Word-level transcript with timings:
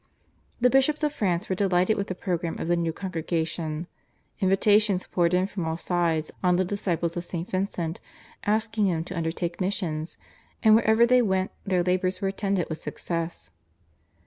The 0.59 0.71
bishops 0.71 1.03
of 1.03 1.13
France 1.13 1.47
were 1.47 1.53
delighted 1.53 1.95
with 1.95 2.07
the 2.07 2.15
programme 2.15 2.57
of 2.57 2.67
the 2.67 2.75
new 2.75 2.91
congregation. 2.91 3.85
Invitations 4.39 5.05
poured 5.05 5.35
in 5.35 5.45
from 5.45 5.67
all 5.67 5.77
sides 5.77 6.31
on 6.43 6.55
the 6.55 6.65
disciples 6.65 7.15
of 7.17 7.23
St. 7.23 7.47
Vincent 7.47 7.99
asking 8.43 8.87
them 8.87 9.03
to 9.03 9.15
undertake 9.15 9.61
missions, 9.61 10.17
and 10.63 10.73
wherever 10.73 11.05
they 11.05 11.21
went 11.21 11.51
their 11.65 11.83
labours 11.83 12.19
were 12.19 12.29
attended 12.29 12.67
with 12.67 12.79
success. 12.81 13.51